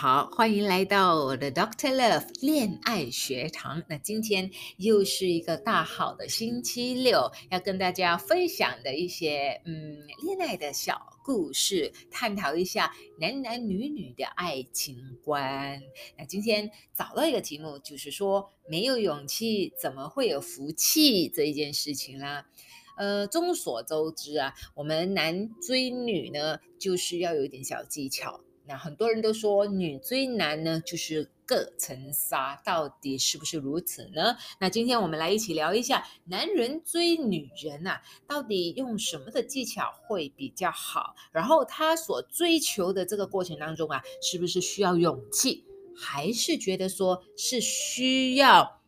[0.00, 3.82] 好，欢迎来到我的 Doctor Love 恋爱学堂。
[3.86, 15.78] 那今天又是一个大好的星期六，要跟大家分享的一些嗯恋爱的小故事，探讨一下男男女女的爱情观。
[16.16, 22.46] 那今天找到一个题目，就是说没有勇气怎么会有福气这一件事情啦。
[22.96, 28.40] 呃，众所周知啊，我们男追女呢，就是要有点小技巧。
[28.70, 34.36] 那很多人都说女追男呢，就是各层纱，到底是不是如此呢？
[34.60, 41.16] 那今天我们来一起聊一下，男人追女人啊，到底用什么的技巧会比较好？
[41.32, 45.64] 然后他所追求的这个过程当中啊，是不是需要勇气，
[45.96, 48.80] 还是觉得说是需要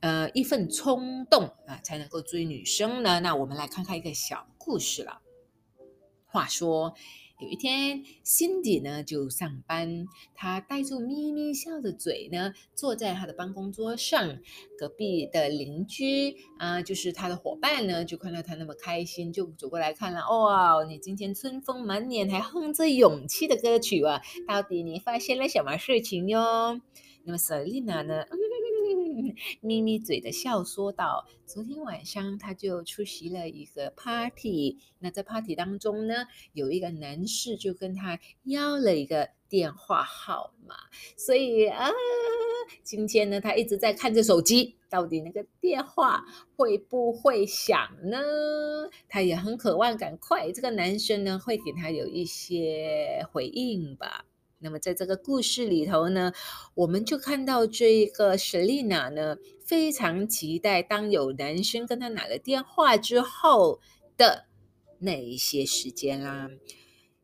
[0.00, 3.20] 呃一份冲动啊才能够追女生呢？
[3.20, 5.20] 那我们来看看一个小故事了。
[6.26, 6.96] 话说。
[7.40, 14.38] 有一天辛迪呢就上班，他带着咪咪笑的嘴呢，坐在他的办公桌上。
[14.78, 20.20] 隔壁的邻居啊，就是他的伙伴呢，就看到他那么开心，就走过来看了。
[20.20, 24.20] 哇，你今天春风满脸，还哼着勇气的歌曲啊！
[24.46, 26.80] 到底你发现了什么事情哟？
[27.24, 28.24] 那么 Selina 呢？
[29.60, 40.74] 咪咪嘴的笑说道：“昨天晚上他就出席了一个 party，那在 party 当中呢，有一个男士就跟他要了一个电话号码，
[41.16, 41.90] 所以啊，
[42.82, 46.24] 今天呢，他一直在看着手机，到底那个电话
[46.56, 48.18] 会不会响呢？
[49.08, 54.24] 他也很渴望赶快这个男生呢会给他有一些回应吧。”
[54.62, 56.32] 那么在这个故事里头呢，
[56.74, 63.80] 我们就看到这一个 Selina 呢，非常期待当有男生跟她打了电话之后
[64.18, 64.44] 的
[64.98, 66.50] 那一些时间啦。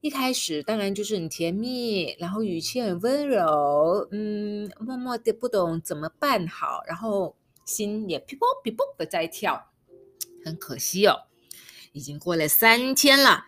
[0.00, 9.72] 一开始当然就是很甜蜜，然后语气很温柔，嗯，默默的不懂怎么办好，然后心也噼啵噼啵的在跳。
[10.44, 11.24] 很可惜哦，
[11.92, 13.46] 已经过了三天了，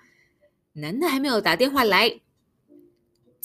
[0.73, 2.21] 男的还没有打电话来。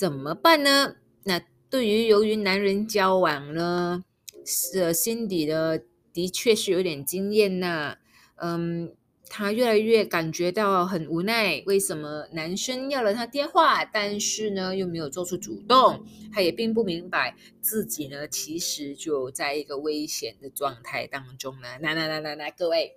[0.03, 0.97] 怎么办呢？
[1.23, 4.03] 那对于由于男人交往呢，
[4.45, 5.81] 是心底的
[6.11, 7.95] 的确是有点经验呐。
[8.35, 8.93] 嗯，
[9.29, 11.63] 他越来越感觉到很无奈。
[11.65, 16.05] 为什么男生要了他电话，但是呢又没有做出主动？
[16.33, 21.79] 他也并不明白自己呢其实就在一个危险的状态当中呢。
[21.79, 22.91] 来来来来来，各位，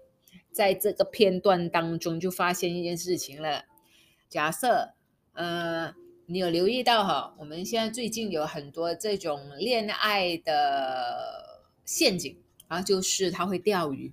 [0.50, 3.62] 在这个片段当中就发现一件事情了。
[4.28, 4.94] 假设，
[5.34, 5.94] 呃。
[6.28, 7.32] 你有留意到哈？
[7.38, 14.12] 我们现在最近有很多这种恋爱的陷阱啊，就是他会钓鱼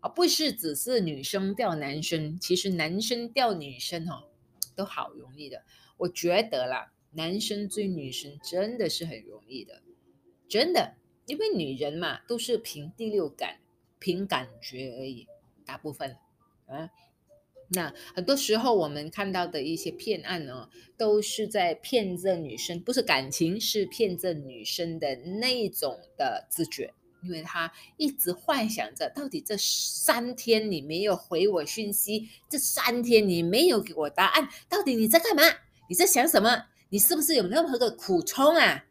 [0.00, 4.22] 啊，不是只是女生钓男生，其实男生钓女生哈
[4.76, 5.62] 都好容易的。
[5.96, 9.80] 我觉得啦，男生追女生真的是很容易的，
[10.46, 13.60] 真的，因为女人嘛都是凭第六感、
[13.98, 15.26] 凭感觉而已，
[15.64, 16.18] 大部分
[16.66, 16.90] 啊。
[17.74, 35.42] 那很多时候我们看到的一些骗案呢，都是在骗这女生，不是感情，是骗这女生的那种的自觉，因为她一直幻想着，到底这三天你没有回我讯息，这三天你没有给我答案，到底你在干嘛？
[35.88, 36.66] 你在想什么？
[36.90, 38.84] 你是不是有任何的苦衷啊？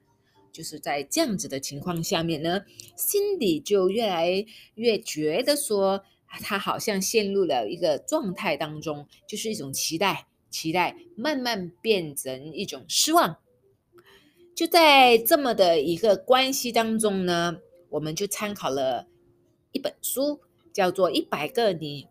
[0.51, 2.61] 就是在这样子的情况下面呢，
[2.95, 4.45] 心里就越来
[4.75, 6.03] 越觉得说。
[6.41, 13.37] 他好像陷入了一个状态当中，就是一种期待，期待慢慢变成一种失望。
[14.55, 17.57] 就在这么的一个关系当中呢，
[17.89, 19.07] 我们就参考了
[19.71, 20.41] 一本书，
[20.73, 22.07] 叫做《一百个你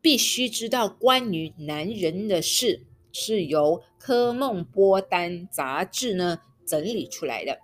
[0.00, 2.78] 必须知道关于男人的事》，
[3.12, 7.58] 是由科梦波丹杂志呢整理出来的。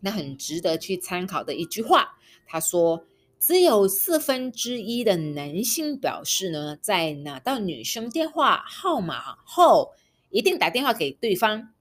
[0.00, 2.16] 那很值得去参考的一句话，
[2.46, 3.04] 他说。
[3.44, 9.94] 只有四分之一的男性表示呢，在拿到女生电话号码后，
[10.30, 11.74] 一定打电话给对方。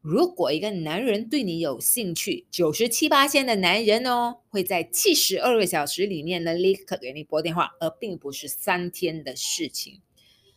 [0.00, 10.00] 如果一个男人对你有兴趣，九十七八千的男人哦，会在七十二个小时里面呢立刻给你拨电话，而并不是三天的事情。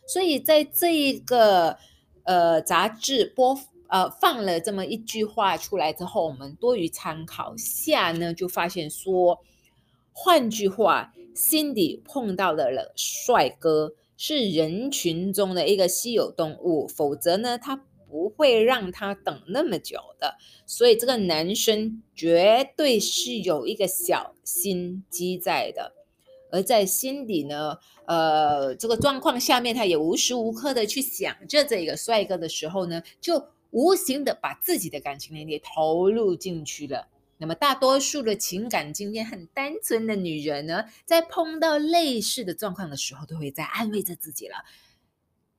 [0.06, 1.78] 所以在这一个
[2.22, 3.58] 呃杂志播
[3.88, 9.40] 呃放了这么一句话出来之后，我们多于参考下呢，就发现说。
[10.16, 20.36] 换句话，Cindy 碰到的了帅哥是人群中的一个稀有动物，否则呢，他不会让他等那么久的。
[20.66, 25.92] 所以这个男生绝对是有一个小心机在的。
[26.52, 27.76] 而在心底呢，
[28.06, 37.08] 呃，这个状况下面，他也无时无刻的去想着这个帅哥的时候呢，就无形的把自己的感情也投入进去了。
[37.36, 44.56] 那么，大多数的情感经验很单纯的女人呢，在碰到类似的状况的时候，都会在安慰着自己了。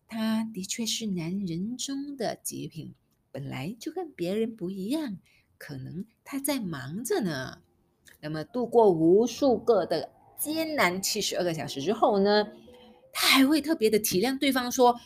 [0.07, 2.95] 他的确是男人中的极品，
[3.31, 5.17] 本来就跟别人不一样，
[5.57, 7.61] 可能他在忙着呢。
[8.21, 12.47] 那么，度过无数个的艰难七十二个小时之后呢，
[13.11, 14.97] 他还会特别的体谅对方，说：“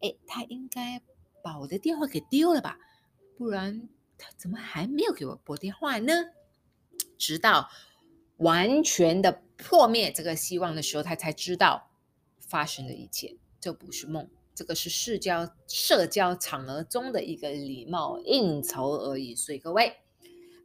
[0.00, 1.00] 哎，他应该
[1.42, 2.76] 把我的电话给丢了吧？
[3.38, 3.88] 不然。”
[4.20, 6.12] 他怎么还没有给我拨电话呢？
[7.16, 7.70] 直到
[8.36, 11.90] 完全的破灭这个希望的时候，他才知道
[12.38, 19.34] 发生的一切，这不是梦，这个是社交社交场合中的一个礼貌应酬而已。
[19.34, 19.96] 所以各位，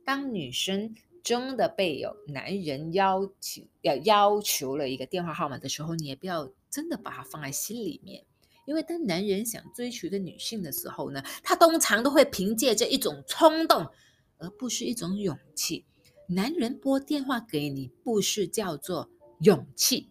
[0.04, 0.94] 当女生
[1.24, 8.26] 真的被有男人要求要要求了一个电话号码的时候，你也不要真的把它放在心里面。
[8.66, 13.88] 因为当男人想追求一个女性的时候呢，他通常都会凭借着一种冲动，
[14.40, 15.86] 而不是一种勇气。
[16.28, 20.10] 男人拨电话给你，不是叫做勇气，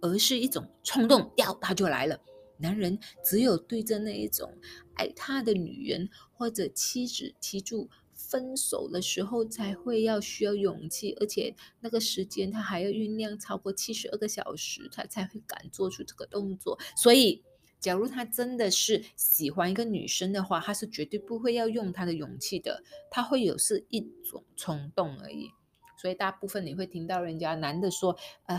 [0.00, 2.18] 而是一种冲动，要他就来了。
[2.56, 4.56] 男人只有对着那一种
[4.94, 16.78] 爱他的女人或者妻子提出分手的时候，才会要需要勇气，而且那个时间他还要酝酿超过七十二个小时，他才会敢做出这个动作。
[16.96, 17.44] 所以。
[17.84, 25.50] 假如他真的是喜欢一个女生的话，他是绝对不会要用他的勇气的，他会有是一种冲动而已。
[25.98, 28.16] 所以大部分你会听到人家男的说
[28.48, 28.58] ：“呃，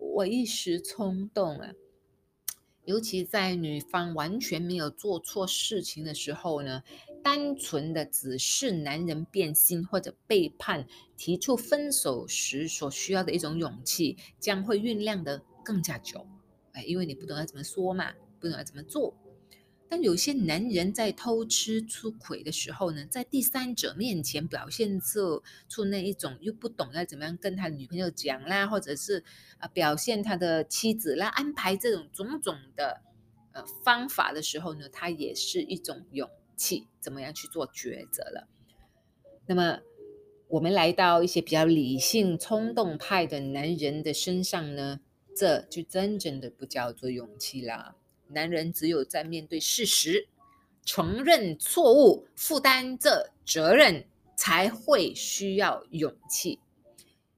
[0.00, 1.70] 我一时冲动啊。”
[2.84, 6.82] 尤其在女方完全没有做错事情的时候呢，
[7.22, 10.84] 单纯的只是男人变心或者背叛、
[11.16, 16.26] 提出分手时所需要的一种勇气，将会酝酿的更加久。
[16.72, 18.12] 哎，因为你不懂要怎么说嘛。
[18.44, 19.16] 不懂要怎么做，
[19.88, 29.24] 但有些男人在偷吃出轨的时候呢，在第三者面前表现出出那一种又不懂要怎么样跟他女朋友讲啦，或者是
[29.56, 33.00] 啊表现他的妻子啦，安排这种种种的
[33.52, 38.46] 呃方法的时候呢，他也是一种勇气，怎么样去做抉择了。
[39.46, 39.80] 那么
[40.48, 45.00] 我们来到一些比较理性冲动派的男人的身上呢，
[45.36, 47.96] 这就真正的不叫做勇气啦。
[48.34, 50.28] 男人只有在面对事实、
[50.84, 56.58] 承认错误、负担这责任，才会需要勇气。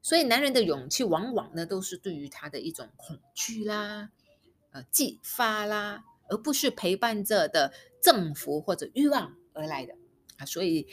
[0.03, 4.11] 所以，男人的勇气往往呢，都是对于他的一种恐惧啦、
[4.71, 9.95] 呃，激发啦，而不是陪伴着的政福或者欲望而来的
[10.39, 10.47] 啊。
[10.47, 10.87] 所以，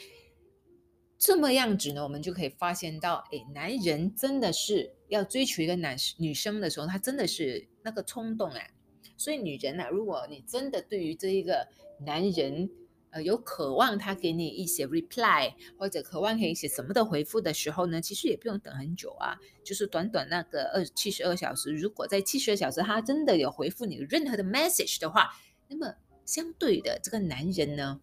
[1.20, 8.72] 这么样子呢，我们就可以发现到，哎，男人真的是要追求一个男女生的时候，他真的是那个冲动哎。
[9.18, 11.68] 所以，女人呐，如果你真的对于这一个
[12.00, 12.70] 男人，
[13.12, 25.30] 呃，有渴望他给你一些 reply，或者渴望给一些什么的回复的时候呢，其实也不用等很久啊，就是短短那个二七十二小时，如果在七十二小时他真的有回复你任何的 message 的话，
[25.68, 25.94] 那么
[26.26, 28.02] 相对的这个男人呢，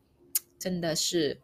[0.58, 1.40] 真的是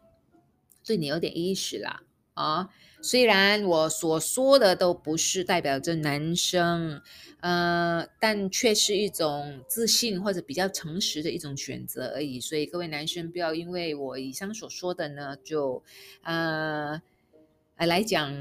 [0.85, 2.03] 对你有点意识啦。
[2.37, 2.69] 啊，
[3.01, 7.01] 虽然我所说的都不是代表着男生，
[7.41, 12.39] 呃，但却是一种自信或者比较诚实的一种选择而已。
[12.39, 15.83] 所以各位男生不要因为我以上所说的呢，就
[16.21, 17.01] 呃
[17.77, 18.31] 来讲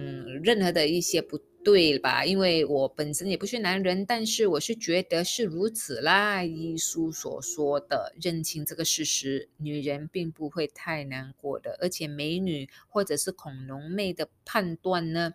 [0.43, 1.41] 任何的一些不。
[1.67, 2.25] 对吧？
[2.25, 6.45] 因为我本身也不是男人，但是我是觉得是如此啦。
[6.45, 11.77] 医书所说的，认清这个事实，女人并不会太难过的。
[11.81, 15.33] 而且美女或者是恐龙妹的判断呢，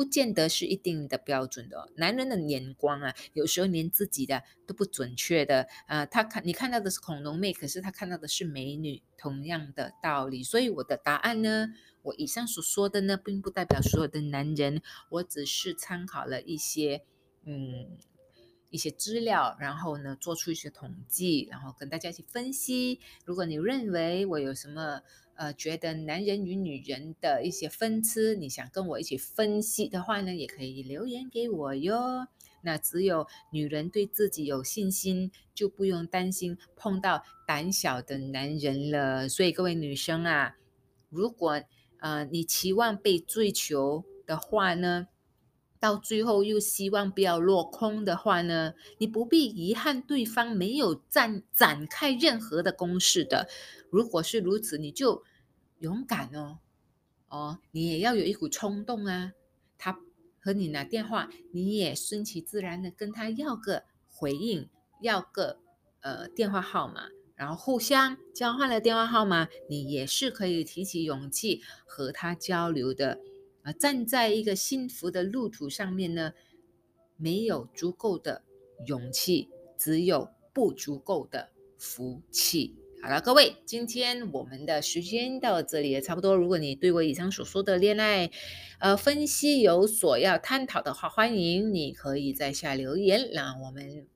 [0.00, 1.90] 不见得是一定的标准的。
[1.96, 6.06] 男人的眼光啊，有时候连自己的都不准确的啊。
[6.06, 10.42] 他看你看到的是恐龙妹，可是他看到的是美女，同样的道理。
[10.42, 11.68] 所以我的答案呢？
[12.00, 14.80] 我以上所说的呢，并不代表所有的男人，
[15.10, 17.04] 我只是参考了一些，
[17.44, 17.98] 嗯，
[18.70, 23.00] 一些资料，然后呢，做出一些统计，然后跟大家一起分析。
[23.26, 25.02] 如果你认为我有什么，
[25.40, 32.28] 呃，觉得男人与女人的一些分支，你想跟我一起分析的话呢，也可以留言给我哟。
[32.60, 39.30] 那只有女人对自己有信心，就不用担心碰到胆小的男人了。
[39.30, 40.58] 所以各位女生啊，
[41.08, 41.62] 如果
[42.00, 45.08] 呃，你期望被追求的话呢，
[45.80, 53.48] 到最后又希望不要落空的话呢，你不必遗憾对方没有展展开任何的攻势的。
[53.88, 55.24] 如果是如此，你就
[55.78, 56.58] 勇敢哦，
[57.28, 59.32] 哦，你也要有一股冲动啊。
[59.78, 59.98] 他
[60.38, 64.68] 和你拿电话，你也顺其自然的跟他要个回应，
[65.00, 65.58] 要个
[66.02, 67.08] 呃电话号码。
[67.34, 73.18] 然后互相交换了电话号码，你也是可以提起勇气和他交流的。
[73.62, 76.32] 啊，站在一个幸福的路途上面呢，
[77.16, 78.42] 没有足够的
[78.86, 82.76] 勇气，只有不足够的福气。
[83.02, 86.36] 好了，各位，今天我们的时间到这里也差不多。
[86.36, 88.30] 如果你对我以上所说的恋爱，
[88.78, 94.06] 呃，分析有所要探讨的话，欢迎你可以在下留言，让我们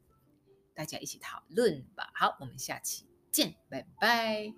[0.74, 2.10] 大家一起讨论吧。
[2.14, 4.52] 好，我们下期见，拜拜。